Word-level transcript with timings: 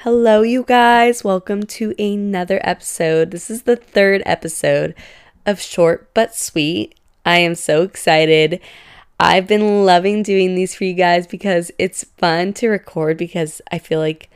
Hello, 0.00 0.42
you 0.42 0.62
guys. 0.62 1.24
Welcome 1.24 1.62
to 1.62 1.94
another 1.98 2.60
episode. 2.62 3.30
This 3.30 3.48
is 3.48 3.62
the 3.62 3.76
third 3.76 4.22
episode 4.26 4.94
of 5.46 5.58
Short 5.58 6.12
But 6.12 6.34
Sweet. 6.34 6.94
I 7.24 7.38
am 7.38 7.54
so 7.54 7.82
excited. 7.82 8.60
I've 9.18 9.46
been 9.46 9.86
loving 9.86 10.22
doing 10.22 10.54
these 10.54 10.74
for 10.74 10.84
you 10.84 10.92
guys 10.92 11.26
because 11.26 11.72
it's 11.78 12.04
fun 12.04 12.52
to 12.54 12.68
record 12.68 13.16
because 13.16 13.62
I 13.72 13.78
feel 13.78 13.98
like 13.98 14.28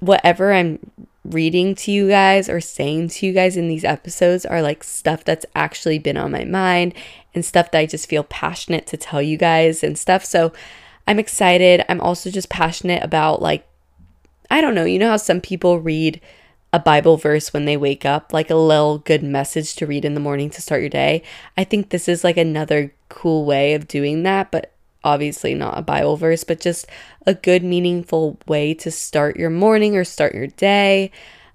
whatever 0.00 0.52
I'm 0.52 0.80
reading 1.24 1.76
to 1.76 1.92
you 1.92 2.08
guys 2.08 2.48
or 2.48 2.60
saying 2.60 3.10
to 3.10 3.26
you 3.26 3.32
guys 3.32 3.56
in 3.56 3.68
these 3.68 3.84
episodes 3.84 4.44
are 4.44 4.60
like 4.60 4.82
stuff 4.82 5.22
that's 5.24 5.46
actually 5.54 6.00
been 6.00 6.16
on 6.16 6.32
my 6.32 6.44
mind 6.44 6.94
and 7.32 7.44
stuff 7.44 7.70
that 7.70 7.78
I 7.78 7.86
just 7.86 8.08
feel 8.08 8.24
passionate 8.24 8.88
to 8.88 8.96
tell 8.96 9.22
you 9.22 9.36
guys 9.36 9.84
and 9.84 9.96
stuff. 9.96 10.24
So 10.24 10.52
I'm 11.06 11.20
excited. 11.20 11.84
I'm 11.88 12.00
also 12.00 12.28
just 12.28 12.48
passionate 12.48 13.04
about 13.04 13.40
like 13.40 13.68
I 14.52 14.60
don't 14.60 14.74
know, 14.74 14.84
you 14.84 14.98
know 14.98 15.08
how 15.08 15.16
some 15.16 15.40
people 15.40 15.80
read 15.80 16.20
a 16.74 16.78
Bible 16.78 17.16
verse 17.16 17.54
when 17.54 17.64
they 17.64 17.78
wake 17.78 18.04
up, 18.04 18.34
like 18.34 18.50
a 18.50 18.54
little 18.54 18.98
good 18.98 19.22
message 19.22 19.74
to 19.76 19.86
read 19.86 20.04
in 20.04 20.12
the 20.12 20.20
morning 20.20 20.50
to 20.50 20.60
start 20.60 20.82
your 20.82 20.90
day. 20.90 21.22
I 21.56 21.64
think 21.64 21.88
this 21.88 22.06
is 22.06 22.22
like 22.22 22.36
another 22.36 22.92
cool 23.08 23.46
way 23.46 23.72
of 23.72 23.88
doing 23.88 24.24
that, 24.24 24.50
but 24.50 24.74
obviously 25.04 25.54
not 25.54 25.78
a 25.78 25.82
Bible 25.82 26.18
verse, 26.18 26.44
but 26.44 26.60
just 26.60 26.86
a 27.26 27.32
good, 27.32 27.64
meaningful 27.64 28.38
way 28.46 28.74
to 28.74 28.90
start 28.90 29.38
your 29.38 29.48
morning 29.48 29.96
or 29.96 30.04
start 30.04 30.34
your 30.34 30.48
day. 30.48 31.10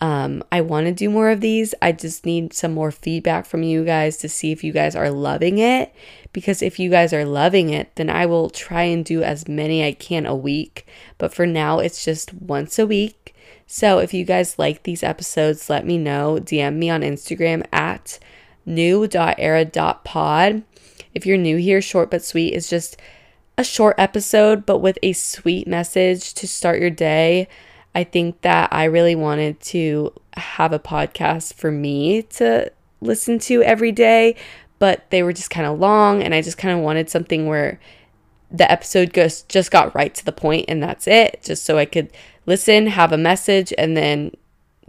Um, 0.00 0.42
I 0.50 0.62
want 0.62 0.86
to 0.86 0.92
do 0.92 1.10
more 1.10 1.30
of 1.30 1.40
these. 1.40 1.74
I 1.82 1.92
just 1.92 2.24
need 2.24 2.54
some 2.54 2.72
more 2.72 2.90
feedback 2.90 3.44
from 3.44 3.62
you 3.62 3.84
guys 3.84 4.16
to 4.18 4.28
see 4.28 4.50
if 4.50 4.64
you 4.64 4.72
guys 4.72 4.96
are 4.96 5.10
loving 5.10 5.58
it. 5.58 5.94
Because 6.32 6.62
if 6.62 6.78
you 6.78 6.88
guys 6.90 7.12
are 7.12 7.24
loving 7.24 7.70
it, 7.70 7.94
then 7.96 8.08
I 8.08 8.24
will 8.24 8.48
try 8.48 8.82
and 8.82 9.04
do 9.04 9.22
as 9.22 9.48
many 9.48 9.84
I 9.84 9.92
can 9.92 10.24
a 10.24 10.34
week. 10.34 10.86
But 11.18 11.34
for 11.34 11.44
now, 11.44 11.80
it's 11.80 12.04
just 12.04 12.32
once 12.32 12.78
a 12.78 12.86
week. 12.86 13.34
So 13.66 13.98
if 13.98 14.14
you 14.14 14.24
guys 14.24 14.58
like 14.58 14.82
these 14.84 15.02
episodes, 15.02 15.68
let 15.68 15.84
me 15.84 15.98
know. 15.98 16.38
DM 16.40 16.76
me 16.76 16.88
on 16.88 17.02
Instagram 17.02 17.64
at 17.72 18.18
new.era.pod. 18.64 20.62
If 21.14 21.26
you're 21.26 21.36
new 21.36 21.56
here, 21.56 21.82
short 21.82 22.10
but 22.10 22.24
sweet 22.24 22.54
is 22.54 22.70
just 22.70 22.96
a 23.58 23.64
short 23.64 23.96
episode, 23.98 24.64
but 24.64 24.78
with 24.78 24.98
a 25.02 25.12
sweet 25.12 25.66
message 25.66 26.32
to 26.34 26.48
start 26.48 26.80
your 26.80 26.90
day. 26.90 27.48
I 27.94 28.04
think 28.04 28.42
that 28.42 28.72
I 28.72 28.84
really 28.84 29.14
wanted 29.14 29.60
to 29.60 30.12
have 30.34 30.72
a 30.72 30.78
podcast 30.78 31.54
for 31.54 31.70
me 31.70 32.22
to 32.22 32.70
listen 33.00 33.38
to 33.40 33.62
every 33.62 33.92
day, 33.92 34.36
but 34.78 35.10
they 35.10 35.22
were 35.22 35.32
just 35.32 35.50
kind 35.50 35.66
of 35.66 35.78
long, 35.78 36.22
and 36.22 36.34
I 36.34 36.42
just 36.42 36.58
kind 36.58 36.76
of 36.76 36.84
wanted 36.84 37.10
something 37.10 37.46
where 37.46 37.80
the 38.50 38.70
episode 38.70 39.12
goes 39.12 39.42
just 39.42 39.70
got 39.70 39.94
right 39.94 40.12
to 40.14 40.24
the 40.24 40.32
point 40.32 40.64
and 40.68 40.82
that's 40.82 41.06
it, 41.06 41.40
just 41.42 41.64
so 41.64 41.78
I 41.78 41.84
could 41.84 42.10
listen, 42.46 42.88
have 42.88 43.12
a 43.12 43.18
message, 43.18 43.72
and 43.78 43.96
then 43.96 44.32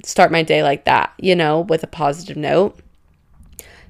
start 0.04 0.32
my 0.32 0.44
day 0.44 0.64
like 0.64 0.86
that, 0.86 1.14
you 1.18 1.36
know, 1.36 1.62
with 1.62 1.84
a 1.84 1.88
positive 1.88 2.38
note. 2.38 2.80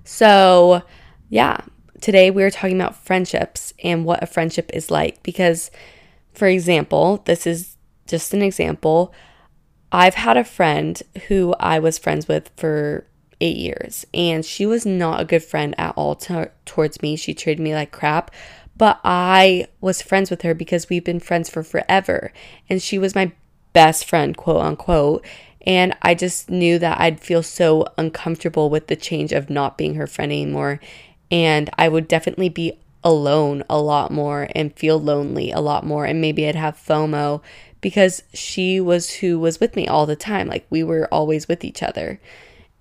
So, 0.03 0.81
yeah, 1.29 1.61
today 2.01 2.31
we 2.31 2.43
are 2.43 2.51
talking 2.51 2.75
about 2.75 2.95
friendships 2.95 3.73
and 3.83 4.03
what 4.03 4.21
a 4.21 4.25
friendship 4.25 4.69
is 4.73 4.91
like 4.91 5.23
because, 5.23 5.71
for 6.33 6.47
example, 6.47 7.21
this 7.25 7.47
is 7.47 7.70
just 8.11 8.33
an 8.33 8.41
example. 8.41 9.13
I've 9.91 10.15
had 10.15 10.37
a 10.37 10.43
friend 10.43 11.01
who 11.27 11.53
I 11.59 11.79
was 11.79 11.97
friends 11.97 12.27
with 12.27 12.51
for 12.55 13.05
eight 13.41 13.57
years, 13.57 14.05
and 14.13 14.45
she 14.45 14.65
was 14.65 14.85
not 14.85 15.19
a 15.19 15.25
good 15.25 15.43
friend 15.43 15.73
at 15.77 15.93
all 15.97 16.15
towards 16.15 17.01
me. 17.01 17.15
She 17.15 17.33
treated 17.33 17.61
me 17.61 17.73
like 17.73 17.91
crap, 17.91 18.31
but 18.77 18.99
I 19.03 19.67
was 19.81 20.01
friends 20.01 20.29
with 20.29 20.43
her 20.43 20.53
because 20.53 20.89
we've 20.89 21.03
been 21.03 21.19
friends 21.19 21.49
for 21.49 21.63
forever, 21.63 22.31
and 22.69 22.81
she 22.81 22.97
was 22.97 23.15
my 23.15 23.31
best 23.73 24.05
friend, 24.05 24.37
quote 24.37 24.61
unquote. 24.61 25.25
And 25.65 25.95
I 26.01 26.15
just 26.15 26.49
knew 26.49 26.79
that 26.79 26.99
I'd 26.99 27.19
feel 27.19 27.43
so 27.43 27.85
uncomfortable 27.97 28.69
with 28.69 28.87
the 28.87 28.95
change 28.95 29.31
of 29.31 29.49
not 29.49 29.77
being 29.77 29.95
her 29.95 30.07
friend 30.07 30.31
anymore. 30.31 30.79
And 31.29 31.69
I 31.77 31.87
would 31.87 32.07
definitely 32.07 32.49
be 32.49 32.73
alone 33.03 33.63
a 33.69 33.79
lot 33.79 34.11
more 34.11 34.47
and 34.55 34.75
feel 34.75 34.99
lonely 34.99 35.51
a 35.51 35.59
lot 35.59 35.85
more. 35.85 36.05
And 36.05 36.19
maybe 36.19 36.47
I'd 36.47 36.55
have 36.55 36.77
FOMO 36.77 37.41
because 37.81 38.23
she 38.33 38.79
was 38.79 39.15
who 39.15 39.39
was 39.39 39.59
with 39.59 39.75
me 39.75 39.87
all 39.87 40.05
the 40.05 40.15
time. 40.15 40.47
Like 40.47 40.65
we 40.69 40.83
were 40.83 41.07
always 41.11 41.47
with 41.47 41.63
each 41.65 41.83
other. 41.83 42.19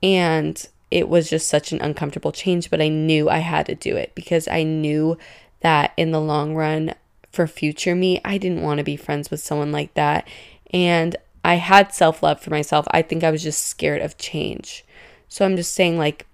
And 0.02 0.66
it 0.90 1.08
was 1.08 1.30
just 1.30 1.48
such 1.48 1.72
an 1.72 1.80
uncomfortable 1.80 2.32
change, 2.32 2.70
but 2.70 2.80
I 2.80 2.88
knew 2.88 3.28
I 3.28 3.38
had 3.38 3.66
to 3.66 3.74
do 3.74 3.96
it 3.96 4.14
because 4.14 4.48
I 4.48 4.62
knew 4.62 5.18
that 5.60 5.92
in 5.96 6.10
the 6.10 6.20
long 6.20 6.54
run, 6.54 6.94
for 7.30 7.46
future 7.46 7.94
me, 7.94 8.20
I 8.24 8.38
didn't 8.38 8.62
want 8.62 8.78
to 8.78 8.84
be 8.84 8.96
friends 8.96 9.30
with 9.30 9.40
someone 9.40 9.72
like 9.72 9.94
that. 9.94 10.26
And 10.72 11.16
I 11.44 11.54
had 11.56 11.94
self 11.94 12.22
love 12.22 12.40
for 12.40 12.50
myself. 12.50 12.86
I 12.90 13.02
think 13.02 13.22
I 13.22 13.30
was 13.30 13.42
just 13.42 13.64
scared 13.66 14.02
of 14.02 14.18
change. 14.18 14.84
So 15.28 15.44
I'm 15.44 15.56
just 15.56 15.74
saying, 15.74 15.96
like, 15.96 16.26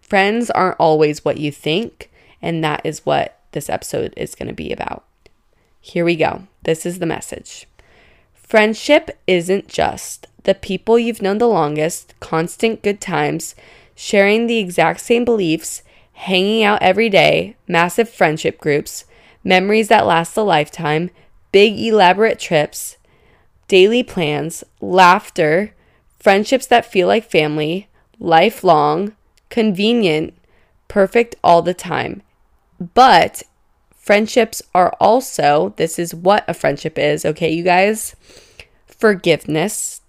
friends 0.00 0.50
aren't 0.50 0.80
always 0.80 1.24
what 1.24 1.38
you 1.38 1.52
think. 1.52 2.10
And 2.42 2.62
that 2.64 2.82
is 2.84 3.06
what 3.06 3.38
this 3.52 3.70
episode 3.70 4.12
is 4.16 4.34
going 4.34 4.48
to 4.48 4.54
be 4.54 4.72
about. 4.72 5.05
Here 5.86 6.04
we 6.04 6.16
go. 6.16 6.48
This 6.64 6.84
is 6.84 6.98
the 6.98 7.06
message. 7.06 7.68
Friendship 8.34 9.16
isn't 9.28 9.68
just 9.68 10.26
the 10.42 10.52
people 10.52 10.98
you've 10.98 11.22
known 11.22 11.38
the 11.38 11.46
longest, 11.46 12.12
constant 12.18 12.82
good 12.82 13.00
times, 13.00 13.54
sharing 13.94 14.48
the 14.48 14.58
exact 14.58 14.98
same 14.98 15.24
beliefs, 15.24 15.84
hanging 16.14 16.64
out 16.64 16.82
every 16.82 17.08
day, 17.08 17.54
massive 17.68 18.08
friendship 18.08 18.58
groups, 18.58 19.04
memories 19.44 19.86
that 19.86 20.06
last 20.06 20.36
a 20.36 20.42
lifetime, 20.42 21.08
big 21.52 21.78
elaborate 21.78 22.40
trips, 22.40 22.96
daily 23.68 24.02
plans, 24.02 24.64
laughter, 24.80 25.72
friendships 26.18 26.66
that 26.66 26.90
feel 26.90 27.06
like 27.06 27.30
family, 27.30 27.88
lifelong, 28.18 29.12
convenient, 29.50 30.34
perfect 30.88 31.36
all 31.44 31.62
the 31.62 31.74
time. 31.74 32.22
But 32.92 33.44
Friendships 34.06 34.62
are 34.72 34.94
also, 35.00 35.74
this 35.78 35.98
is 35.98 36.14
what 36.14 36.44
a 36.46 36.54
friendship 36.54 36.96
is, 36.96 37.24
okay, 37.24 37.52
you 37.52 37.64
guys? 37.64 38.14
Forgiveness, 38.86 40.00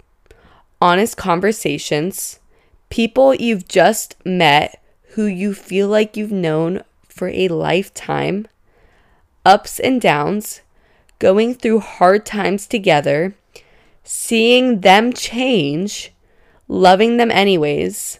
honest 0.79 1.17
conversations, 1.17 2.37
people 2.91 3.33
you've 3.33 3.67
just 3.67 4.15
met 4.23 4.79
who 5.13 5.25
you 5.25 5.51
feel 5.51 5.87
like 5.87 6.15
you've 6.15 6.31
known 6.31 6.83
for 7.09 7.29
a 7.29 7.47
lifetime, 7.47 8.47
ups 9.43 9.79
and 9.79 9.99
downs, 9.99 10.61
going 11.17 11.55
through 11.55 11.79
hard 11.79 12.23
times 12.23 12.67
together, 12.67 13.33
seeing 14.03 14.81
them 14.81 15.11
change, 15.11 16.13
loving 16.67 17.17
them 17.17 17.31
anyways, 17.31 18.19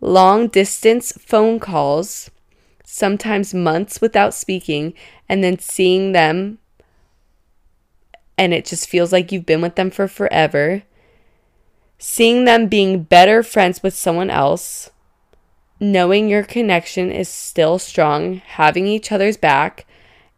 long 0.00 0.48
distance 0.48 1.12
phone 1.12 1.60
calls 1.60 2.28
sometimes 2.92 3.54
months 3.54 4.02
without 4.02 4.34
speaking, 4.34 4.92
and 5.26 5.42
then 5.42 5.58
seeing 5.58 6.12
them, 6.12 6.58
and 8.36 8.52
it 8.52 8.66
just 8.66 8.86
feels 8.86 9.12
like 9.12 9.32
you've 9.32 9.46
been 9.46 9.62
with 9.62 9.76
them 9.76 9.90
for 9.90 10.06
forever. 10.06 10.82
Seeing 11.98 12.44
them 12.44 12.66
being 12.66 13.02
better 13.02 13.42
friends 13.42 13.82
with 13.82 13.94
someone 13.94 14.28
else, 14.28 14.90
knowing 15.80 16.28
your 16.28 16.42
connection 16.42 17.10
is 17.10 17.30
still 17.30 17.78
strong, 17.78 18.42
having 18.44 18.86
each 18.86 19.10
other's 19.10 19.38
back, 19.38 19.86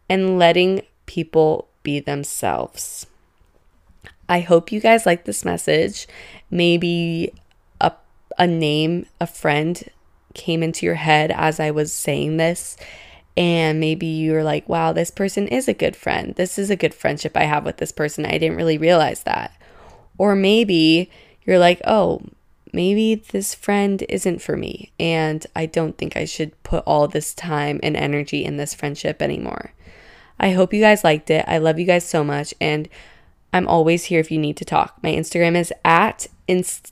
and 0.07 0.39
letting 0.39 0.81
people 1.07 1.67
be 1.83 1.99
themselves. 1.99 3.05
I 4.29 4.39
hope 4.39 4.71
you 4.71 4.79
guys 4.79 5.05
like 5.05 5.25
this 5.25 5.43
message. 5.43 6.07
Maybe 6.49 7.33
a, 7.81 7.91
a 8.37 8.47
name, 8.47 9.07
a 9.19 9.27
friend 9.27 9.83
came 10.35 10.61
into 10.61 10.85
your 10.85 10.95
head 10.95 11.31
as 11.31 11.59
I 11.59 11.71
was 11.71 11.91
saying 11.91 12.37
this. 12.37 12.77
And 13.37 13.79
maybe 13.79 14.05
you're 14.05 14.43
like, 14.43 14.69
wow, 14.69 14.93
this 14.93 15.11
person 15.11 15.47
is 15.47 15.67
a 15.67 15.73
good 15.73 15.95
friend. 15.95 16.35
This 16.35 16.57
is 16.57 16.69
a 16.69 16.75
good 16.75 16.93
friendship 16.93 17.35
I 17.35 17.43
have 17.43 17.65
with 17.65 17.77
this 17.77 17.91
person. 17.91 18.25
I 18.25 18.37
didn't 18.37 18.57
really 18.57 18.77
realize 18.77 19.23
that. 19.23 19.51
Or 20.17 20.35
maybe 20.35 21.09
you're 21.43 21.59
like, 21.59 21.81
oh, 21.85 22.21
maybe 22.71 23.15
this 23.15 23.53
friend 23.53 24.03
isn't 24.07 24.41
for 24.41 24.55
me. 24.55 24.91
And 24.99 25.45
I 25.55 25.65
don't 25.65 25.97
think 25.97 26.15
I 26.15 26.25
should 26.25 26.61
put 26.63 26.83
all 26.85 27.07
this 27.07 27.33
time 27.33 27.79
and 27.83 27.97
energy 27.97 28.45
in 28.45 28.57
this 28.57 28.73
friendship 28.73 29.21
anymore. 29.21 29.73
I 30.39 30.51
hope 30.51 30.73
you 30.73 30.81
guys 30.81 31.03
liked 31.03 31.29
it. 31.29 31.45
I 31.47 31.57
love 31.57 31.79
you 31.79 31.85
guys 31.85 32.07
so 32.07 32.23
much. 32.23 32.53
And 32.61 32.87
I'm 33.53 33.67
always 33.67 34.05
here 34.05 34.19
if 34.19 34.31
you 34.31 34.37
need 34.37 34.57
to 34.57 34.65
talk. 34.65 34.97
My 35.01 35.11
Instagram 35.11 35.55
is 35.55 35.73
at 35.83 36.27
Insta, 36.47 36.91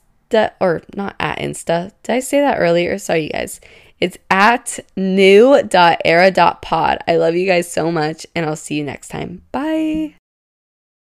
or 0.60 0.82
not 0.94 1.16
at 1.20 1.38
Insta. 1.38 1.92
Did 2.02 2.14
I 2.14 2.20
say 2.20 2.40
that 2.40 2.58
earlier? 2.58 2.98
Sorry, 2.98 3.24
you 3.24 3.30
guys. 3.30 3.60
It's 4.00 4.18
at 4.30 4.80
new.era.pod. 4.96 6.98
I 7.06 7.16
love 7.16 7.34
you 7.34 7.46
guys 7.46 7.70
so 7.70 7.92
much, 7.92 8.26
and 8.34 8.44
I'll 8.44 8.56
see 8.56 8.74
you 8.74 8.84
next 8.84 9.08
time. 9.08 9.42
Bye. 9.52 10.16